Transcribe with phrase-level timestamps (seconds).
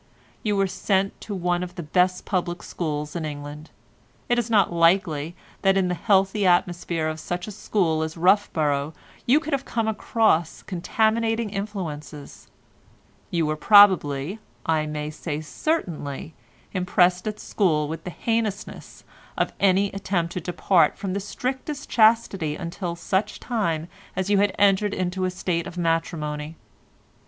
[0.41, 3.69] You were sent to one of the best public schools in England.
[4.29, 8.95] It is not likely that in the healthy atmosphere of such a school as Roughborough
[9.27, 12.47] you can have come across contaminating influences;
[13.29, 16.33] you were probably, I may say certainly,
[16.73, 19.03] impressed at school with the heinousness
[19.37, 24.55] of any attempt to depart from the strictest chastity until such time as you had
[24.57, 26.55] entered into a state of matrimony.